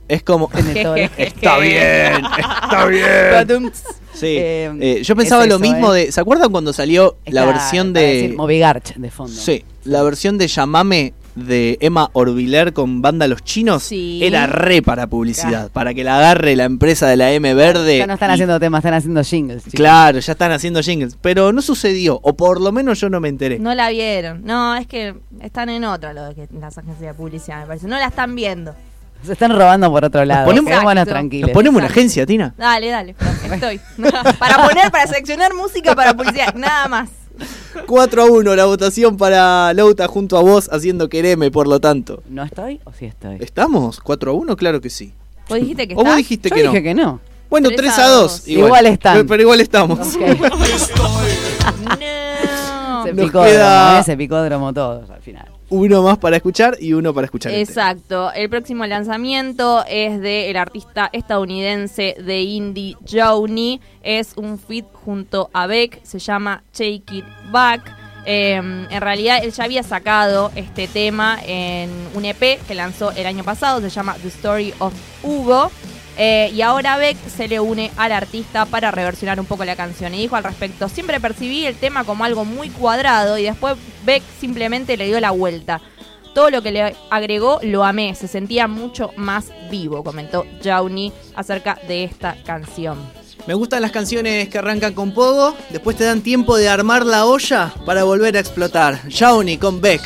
Es 0.08 0.24
como... 0.24 0.50
Está 1.18 1.58
bien, 1.60 2.26
está 2.38 2.86
bien. 2.86 3.72
Sí. 4.14 4.28
Eh, 4.38 4.72
Eh, 4.80 5.04
yo 5.04 5.16
pensaba 5.16 5.44
es 5.44 5.50
lo 5.50 5.58
mismo 5.60 5.94
eh. 5.96 6.06
de. 6.06 6.12
¿Se 6.12 6.22
acuerdan 6.22 6.52
cuando 6.52 6.72
salió 6.72 7.18
la 7.26 7.46
versión 7.46 7.94
decir 7.94 8.30
de. 8.32 8.38
Movigarch 8.38 8.96
de 8.96 9.10
fondo. 9.10 9.34
Sí, 9.34 9.66
la 9.86 10.04
versión 10.04 10.38
de 10.38 10.48
Llamame 10.48 11.14
de 11.36 11.80
Emma 11.82 12.12
Orbiler 12.14 12.74
con 12.74 13.02
banda 13.02 13.28
Los 13.28 13.44
Chinos 13.44 13.82
Sí. 13.82 14.20
era 14.24 14.46
re 14.46 14.84
para 14.84 15.08
publicidad, 15.08 15.72
para 15.72 15.96
que 15.96 16.04
la 16.04 16.18
agarre 16.20 16.56
la 16.56 16.66
empresa 16.66 17.08
de 17.08 17.18
la 17.18 17.32
M 17.32 17.56
Verde. 17.56 17.98
Ya 17.98 18.06
no 18.06 18.14
están 18.14 18.30
y- 18.30 18.34
haciendo 18.36 18.60
temas, 18.60 18.80
están 18.82 18.94
haciendo 18.94 19.24
jingles. 19.24 19.64
chicos. 19.64 19.78
Claro, 19.78 20.20
ya 20.20 20.32
están 20.34 20.52
haciendo 20.52 20.82
jingles, 20.84 21.18
pero 21.20 21.52
no 21.52 21.64
sucedió, 21.64 22.20
o 22.22 22.34
por 22.36 22.62
lo 22.62 22.72
menos 22.72 23.00
yo 23.00 23.10
no 23.10 23.20
me 23.20 23.30
enteré. 23.30 23.58
No 23.58 23.74
la 23.74 23.90
vieron. 23.90 24.44
No, 24.46 24.76
es 24.76 24.86
que 24.86 25.16
están 25.42 25.70
en 25.70 25.86
otra 25.86 26.14
lo 26.14 26.36
que 26.36 26.48
las 26.60 26.78
agencias 26.78 27.02
de 27.02 27.14
publicidad, 27.16 27.62
me 27.62 27.66
parece. 27.68 27.88
No 27.88 27.98
la 27.98 28.06
están 28.06 28.36
viendo. 28.36 28.76
Se 29.26 29.34
están 29.34 29.56
robando 29.56 29.90
por 29.92 30.04
otro 30.06 30.24
lado. 30.26 30.46
ponemos- 30.46 30.70
Quedémonos 30.70 30.92
Exacto. 31.04 31.12
tranquilos. 31.12 31.48
Nos 31.50 31.54
ponemos 31.54 31.78
una 31.80 31.88
agencia, 31.88 32.26
Tina. 32.26 32.54
Dale, 32.58 32.90
dale. 32.90 33.16
Estoy. 33.52 33.80
para 34.40 34.68
poner, 34.68 34.92
para 34.92 35.08
seleccionar 35.08 35.54
música 35.54 35.96
para 35.96 36.14
publicidad. 36.14 36.54
Nada 36.56 36.88
más. 36.88 37.10
4 37.88 38.22
a 38.22 38.26
1 38.26 38.56
la 38.56 38.66
votación 38.66 39.18
para 39.18 39.74
Lauta 39.74 40.08
junto 40.08 40.38
a 40.38 40.42
vos 40.42 40.70
haciendo 40.72 41.10
quereme, 41.10 41.50
por 41.50 41.68
lo 41.68 41.80
tanto. 41.80 42.22
¿No 42.30 42.44
estoy 42.44 42.80
o 42.84 42.94
sí 42.94 43.06
estoy? 43.06 43.38
¿Estamos? 43.40 44.00
¿4 44.04 44.30
a 44.30 44.34
1? 44.34 44.56
Claro 44.56 44.82
que 44.82 44.90
sí. 44.92 45.14
Vos 45.50 45.60
dijiste 45.60 45.88
que 45.88 45.96
¿O 45.96 46.04
vos 46.04 46.16
dijiste 46.16 46.50
Yo 46.50 46.56
que 46.56 46.62
dije 46.64 46.78
no? 46.78 46.84
que 46.84 46.94
no. 46.94 47.20
Bueno, 47.50 47.70
3 47.70 47.78
3 47.82 48.00
a 48.00 48.06
a 48.06 48.10
2. 48.10 48.32
2. 48.32 48.48
Igual 48.50 48.86
están. 48.86 49.14
Pero, 49.16 49.28
pero 49.28 49.42
igual 49.44 49.62
estamos. 49.62 50.16
Ok. 50.16 50.22
No. 52.00 53.04
Se 53.04 53.14
Nos 53.14 53.26
picó 53.26 53.44
queda- 53.44 54.00
¿eh? 54.00 54.04
se 54.04 54.16
picódromo 54.18 54.74
todos 54.74 55.10
al 55.10 55.22
final. 55.22 55.46
Uno 55.76 56.04
más 56.04 56.20
para 56.20 56.36
escuchar 56.36 56.78
y 56.80 56.94
uno 56.94 57.16
para 57.16 57.26
escuchar. 57.26 57.52
Exacto. 57.52 58.32
El 58.32 58.48
próximo 58.48 58.86
lanzamiento 58.86 59.84
es 59.88 60.22
de 60.22 60.52
el 60.52 60.58
artista 60.58 61.10
estadounidense 61.12 62.16
de 62.24 62.42
indie 62.42 62.96
Joni. 63.12 63.82
Es 64.04 64.34
un 64.36 64.60
feat 64.60 64.86
junto 64.94 65.50
a 65.52 65.66
Beck. 65.66 66.00
Se 66.04 66.20
llama 66.20 66.64
Take 66.72 67.04
It 67.12 67.26
Back. 67.50 67.92
Eh, 68.28 68.54
en 68.54 69.02
realidad 69.02 69.44
él 69.44 69.52
ya 69.52 69.64
había 69.64 69.82
sacado 69.82 70.52
este 70.56 70.88
tema 70.88 71.40
en 71.44 71.90
un 72.14 72.24
EP 72.24 72.60
que 72.68 72.76
lanzó 72.76 73.12
el 73.12 73.26
año 73.26 73.44
pasado. 73.44 73.82
Se 73.82 73.90
llama 73.90 74.16
The 74.22 74.28
Story 74.28 74.76
of 74.78 74.94
Hugo. 75.24 75.72
Eh, 76.18 76.52
y 76.54 76.62
ahora 76.62 76.98
Beck 76.98 77.18
se 77.28 77.48
le 77.48 77.60
une 77.60 77.92
al 77.98 78.12
artista 78.12 78.66
para 78.66 78.92
reversionar 78.92 79.40
un 79.40 79.46
poco 79.46 79.66
la 79.66 79.76
canción. 79.76 80.14
Y 80.14 80.20
dijo 80.20 80.36
al 80.36 80.44
respecto, 80.44 80.90
siempre 80.90 81.20
percibí 81.20 81.66
el 81.66 81.76
tema 81.76 82.04
como 82.04 82.24
algo 82.24 82.46
muy 82.46 82.70
cuadrado 82.70 83.38
y 83.38 83.44
después 83.44 83.76
Beck 84.06 84.24
simplemente 84.40 84.98
le 84.98 85.08
dio 85.08 85.20
la 85.20 85.32
vuelta. 85.32 85.82
Todo 86.34 86.50
lo 86.50 86.62
que 86.64 86.72
le 86.72 86.96
agregó 87.12 87.60
lo 87.62 87.84
amé, 87.84 88.16
se 88.16 88.28
sentía 88.28 88.68
mucho 88.68 89.12
más 89.16 89.52
vivo, 89.70 90.04
comentó 90.04 90.46
Johnny 90.64 91.14
acerca 91.36 91.78
de 91.88 92.04
esta 92.04 92.38
canción. 92.44 92.98
Me 93.46 93.54
gustan 93.54 93.82
las 93.82 93.92
canciones 93.92 94.50
que 94.50 94.58
arrancan 94.58 94.94
con 94.94 95.14
pogo, 95.14 95.56
después 95.70 95.96
te 95.96 96.06
dan 96.06 96.22
tiempo 96.22 96.58
de 96.58 96.70
armar 96.70 97.06
la 97.06 97.26
olla 97.26 97.74
para 97.86 98.04
volver 98.04 98.36
a 98.36 98.40
explotar. 98.40 99.08
Shawnee 99.10 99.58
con 99.58 99.80
Beck. 99.80 100.02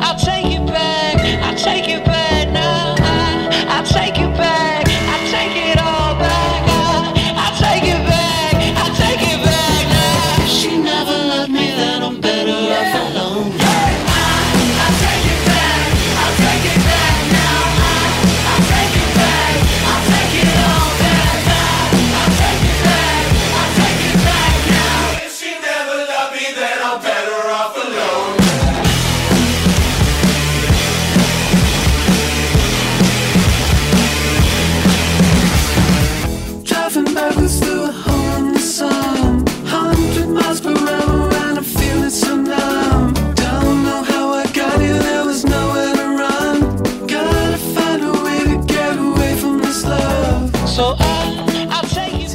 I'll 0.00 0.16
take 0.16 0.54
you 0.54 0.64
back, 0.66 1.16
I'll 1.42 1.56
take 1.56 1.90
you 1.90 1.98
back 2.04 2.13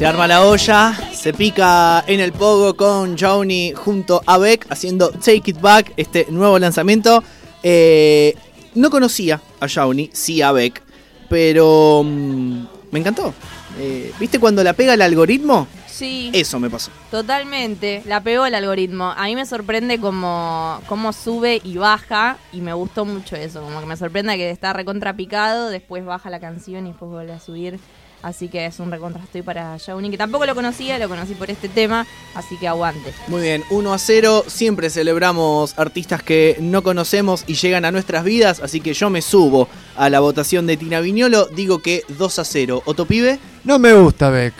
Se 0.00 0.06
arma 0.06 0.26
la 0.26 0.46
olla, 0.46 0.98
se 1.12 1.34
pica 1.34 2.02
en 2.06 2.20
el 2.20 2.32
pogo 2.32 2.74
con 2.74 3.16
Shawnee 3.16 3.74
junto 3.74 4.22
a 4.24 4.38
Beck 4.38 4.66
haciendo 4.70 5.10
Take 5.10 5.42
It 5.44 5.60
Back, 5.60 5.92
este 5.98 6.26
nuevo 6.30 6.58
lanzamiento. 6.58 7.22
Eh, 7.62 8.34
no 8.74 8.88
conocía 8.88 9.42
a 9.60 9.66
Shawnee, 9.66 10.08
sí 10.14 10.40
a 10.40 10.52
Beck, 10.52 10.82
pero 11.28 12.00
mm, 12.02 12.64
me 12.90 12.98
encantó. 12.98 13.34
Eh, 13.78 14.10
¿Viste 14.18 14.40
cuando 14.40 14.64
la 14.64 14.72
pega 14.72 14.94
el 14.94 15.02
algoritmo? 15.02 15.68
Sí. 15.86 16.30
Eso 16.32 16.58
me 16.58 16.70
pasó. 16.70 16.90
Totalmente, 17.10 18.02
la 18.06 18.22
pegó 18.22 18.46
el 18.46 18.54
algoritmo. 18.54 19.12
A 19.14 19.24
mí 19.24 19.34
me 19.34 19.44
sorprende 19.44 20.00
cómo, 20.00 20.80
cómo 20.86 21.12
sube 21.12 21.60
y 21.62 21.76
baja 21.76 22.38
y 22.54 22.62
me 22.62 22.72
gustó 22.72 23.04
mucho 23.04 23.36
eso. 23.36 23.60
Como 23.60 23.80
que 23.80 23.86
me 23.86 23.98
sorprende 23.98 24.38
que 24.38 24.50
está 24.50 24.72
recontrapicado, 24.72 25.68
después 25.68 26.06
baja 26.06 26.30
la 26.30 26.40
canción 26.40 26.86
y 26.86 26.92
después 26.92 27.10
vuelve 27.10 27.34
a 27.34 27.38
subir. 27.38 27.78
Así 28.22 28.48
que 28.48 28.66
es 28.66 28.78
un 28.80 28.90
recontrastoy 28.90 29.42
para 29.42 29.76
Shawnee, 29.78 30.10
que 30.10 30.18
tampoco 30.18 30.44
lo 30.44 30.54
conocía, 30.54 30.98
lo 30.98 31.08
conocí 31.08 31.34
por 31.34 31.50
este 31.50 31.68
tema, 31.68 32.06
así 32.34 32.56
que 32.58 32.68
aguante. 32.68 33.14
Muy 33.28 33.40
bien, 33.40 33.64
1 33.70 33.94
a 33.94 33.98
0. 33.98 34.44
Siempre 34.46 34.90
celebramos 34.90 35.78
artistas 35.78 36.22
que 36.22 36.56
no 36.60 36.82
conocemos 36.82 37.44
y 37.46 37.54
llegan 37.54 37.84
a 37.84 37.92
nuestras 37.92 38.24
vidas, 38.24 38.60
así 38.60 38.80
que 38.80 38.92
yo 38.92 39.08
me 39.08 39.22
subo 39.22 39.68
a 39.96 40.10
la 40.10 40.20
votación 40.20 40.66
de 40.66 40.76
Tina 40.76 41.00
Viñolo. 41.00 41.46
Digo 41.46 41.80
que 41.80 42.04
2 42.08 42.38
a 42.38 42.44
0. 42.44 42.82
¿Otopibe? 42.84 43.38
No 43.64 43.78
me 43.78 43.94
gusta 43.94 44.28
Beck. 44.28 44.54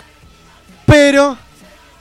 Pero 0.87 1.37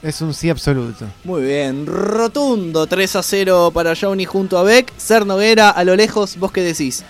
es 0.02 0.22
un 0.22 0.32
sí 0.32 0.48
absoluto. 0.48 1.04
Muy 1.24 1.42
bien, 1.42 1.86
rotundo 1.86 2.86
3 2.86 3.16
a 3.16 3.22
0 3.22 3.70
para 3.74 3.92
Shawnee 3.92 4.24
junto 4.24 4.56
a 4.56 4.62
Beck. 4.62 4.90
Ser 4.96 5.26
Noguera, 5.26 5.68
a 5.68 5.84
lo 5.84 5.94
lejos, 5.94 6.38
¿vos 6.38 6.52
qué 6.52 6.62
decís? 6.62 7.04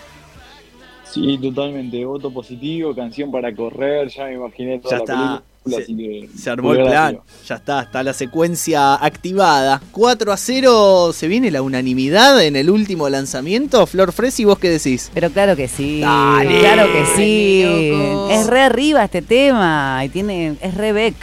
Sí, 1.12 1.38
totalmente. 1.38 2.04
Voto 2.04 2.30
positivo, 2.32 2.94
canción 2.94 3.30
para 3.30 3.54
correr, 3.54 4.08
ya 4.08 4.24
me 4.26 4.34
imaginé 4.34 4.78
toda 4.78 4.90
Ya 4.90 4.96
la 4.98 5.02
está. 5.04 5.14
película, 5.62 5.76
Se- 5.76 5.82
así 5.82 5.96
que 5.96 6.28
Se 6.38 6.50
armó 6.50 6.72
el 6.72 6.82
plan. 6.84 7.18
Ya 7.46 7.54
está, 7.56 7.82
está 7.82 8.02
la 8.02 8.12
secuencia 8.14 8.94
activada. 8.94 9.80
4 9.92 10.32
a 10.32 10.36
0. 10.36 11.12
¿Se 11.12 11.28
viene 11.28 11.50
la 11.50 11.62
unanimidad 11.62 12.42
en 12.44 12.56
el 12.56 12.70
último 12.70 13.08
lanzamiento? 13.08 13.86
Flor 13.86 14.12
Fresi, 14.12 14.44
¿vos 14.44 14.58
qué 14.58 14.70
decís? 14.70 15.10
Pero 15.12 15.30
claro 15.30 15.56
que 15.56 15.68
sí. 15.68 16.00
Dale. 16.00 16.60
Claro 16.60 16.90
que 16.92 17.04
sí. 17.16 17.62
Dale. 17.64 18.34
Es 18.40 18.46
re 18.46 18.60
arriba 18.62 19.04
este 19.04 19.20
tema. 19.22 20.00
Y 20.04 20.08
tiene. 20.10 20.56
Es 20.62 20.74
re 20.74 20.92
Beck. 20.92 21.14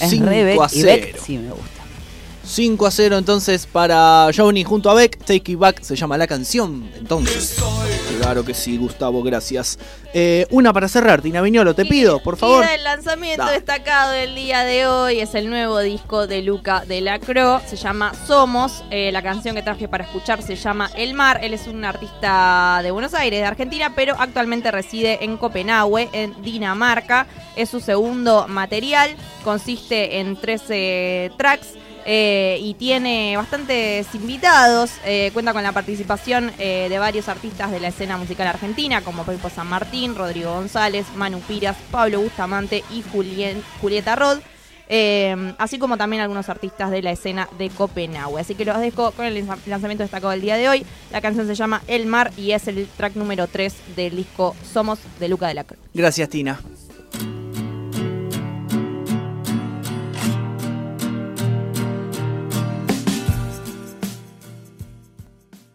Es 0.00 0.10
Cinco 0.10 0.26
re 0.26 0.44
Beck. 0.44 0.60
a 0.60 0.68
Y 0.72 0.82
Beck 0.82 1.04
cero. 1.10 1.18
sí 1.26 1.38
me 1.38 1.50
gusta. 1.50 1.77
5 2.48 2.86
a 2.86 2.90
0 2.90 3.18
entonces 3.18 3.66
para 3.66 4.28
Shawnee 4.32 4.64
junto 4.64 4.90
a 4.90 4.94
Beck. 4.94 5.18
Take 5.18 5.52
It 5.52 5.58
Back 5.58 5.82
se 5.82 5.94
llama 5.96 6.16
la 6.16 6.26
canción. 6.26 6.90
Entonces. 6.96 7.56
Claro 8.20 8.44
que 8.44 8.54
sí, 8.54 8.76
Gustavo, 8.78 9.22
gracias. 9.22 9.78
Eh, 10.12 10.46
una 10.50 10.72
para 10.72 10.88
cerrar, 10.88 11.20
Tina 11.22 11.40
Viñolo, 11.40 11.74
te 11.74 11.84
pido, 11.84 12.20
por 12.20 12.36
favor. 12.36 12.64
Y 12.68 12.74
el 12.74 12.82
lanzamiento 12.82 13.44
Da. 13.44 13.52
destacado 13.52 14.10
del 14.12 14.34
día 14.34 14.64
de 14.64 14.86
hoy 14.86 15.20
es 15.20 15.34
el 15.34 15.48
nuevo 15.48 15.78
disco 15.80 16.26
de 16.26 16.42
Luca 16.42 16.84
de 16.86 17.00
la 17.00 17.18
Cro. 17.18 17.60
Se 17.66 17.76
llama 17.76 18.12
Somos. 18.26 18.82
Eh, 18.90 19.12
la 19.12 19.22
canción 19.22 19.54
que 19.54 19.62
traje 19.62 19.86
para 19.86 20.04
escuchar 20.04 20.42
se 20.42 20.56
llama 20.56 20.90
El 20.96 21.14
Mar. 21.14 21.40
Él 21.42 21.54
es 21.54 21.66
un 21.68 21.84
artista 21.84 22.80
de 22.82 22.90
Buenos 22.90 23.14
Aires, 23.14 23.40
de 23.40 23.46
Argentina, 23.46 23.92
pero 23.94 24.16
actualmente 24.18 24.70
reside 24.70 25.22
en 25.24 25.36
Copenhague, 25.36 26.08
en 26.12 26.42
Dinamarca. 26.42 27.26
Es 27.56 27.68
su 27.68 27.80
segundo 27.80 28.48
material. 28.48 29.14
Consiste 29.44 30.18
en 30.18 30.34
13 30.36 31.32
tracks. 31.36 31.74
Eh, 32.10 32.58
y 32.62 32.72
tiene 32.74 33.36
bastantes 33.36 34.06
invitados. 34.14 34.90
eh, 35.04 35.30
cuenta 35.34 35.52
con 35.52 35.62
la 35.62 35.72
participación 35.72 36.50
eh, 36.58 36.86
de 36.88 36.98
varios 36.98 37.28
artistas 37.28 37.70
de 37.70 37.80
la 37.80 37.88
escena 37.88 38.16
musical 38.16 38.46
argentina, 38.46 39.02
como 39.02 39.24
Pepo 39.24 39.50
San 39.50 39.66
Martín, 39.66 40.14
Rodrigo 40.14 40.52
González, 40.54 41.04
Manu 41.16 41.40
Piras, 41.40 41.76
Pablo 41.90 42.20
Bustamante 42.22 42.82
y 42.90 43.02
Julieta 43.82 44.16
Rod. 44.16 44.38
así 45.58 45.78
como 45.78 45.98
también 45.98 46.22
algunos 46.22 46.48
artistas 46.48 46.90
de 46.90 47.02
la 47.02 47.10
escena 47.12 47.46
de 47.58 47.68
Copenhague. 47.68 48.40
Así 48.40 48.54
que 48.54 48.64
los 48.64 48.78
dejo 48.80 49.10
con 49.10 49.26
el 49.26 49.34
lanza- 49.34 49.58
lanzamiento 49.66 50.02
destacado 50.02 50.30
del 50.30 50.40
día 50.40 50.56
de 50.56 50.66
hoy. 50.70 50.86
La 51.12 51.20
canción 51.20 51.46
se 51.46 51.54
llama 51.54 51.82
El 51.88 52.06
Mar 52.06 52.32
y 52.38 52.52
es 52.52 52.68
el 52.68 52.88
track 52.96 53.16
número 53.16 53.46
3 53.48 53.74
del 53.96 54.16
disco 54.16 54.56
Somos 54.72 54.98
de 55.20 55.28
Luca 55.28 55.46
de 55.48 55.54
la 55.54 55.64
Cruz. 55.64 55.78
Gracias, 55.92 56.30
Tina. 56.30 56.58